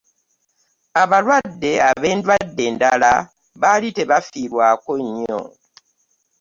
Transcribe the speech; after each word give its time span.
abalwadde 1.01 1.71
abendwadde 1.89 2.61
endala 2.69 3.11
baali 3.61 3.87
tebafiibwako 3.97 4.91
nnyo. 5.03 5.41